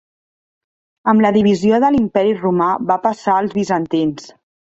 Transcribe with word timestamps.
Amb 1.13 1.23
la 1.25 1.31
divisió 1.35 1.79
de 1.83 1.91
l'imperi 1.97 2.33
romà 2.41 2.71
va 2.93 2.99
passar 3.05 3.37
als 3.43 3.55
bizantins. 3.61 4.27